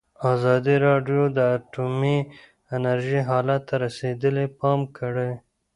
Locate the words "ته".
3.69-3.75